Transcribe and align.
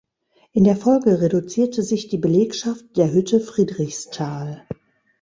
In 0.53 0.63
der 0.63 0.75
Folge 0.75 1.21
reduzierte 1.21 1.83
sich 1.83 2.07
die 2.07 2.17
Belegschaft 2.17 2.97
der 2.97 3.13
Hütte 3.13 3.39
Friedrichsthal. 3.39 4.63